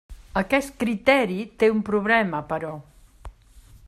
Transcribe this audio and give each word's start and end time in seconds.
Aquest 0.39 0.71
criteri 0.83 1.37
té 1.63 1.69
un 1.75 1.83
problema, 1.91 2.39
però. 2.55 2.73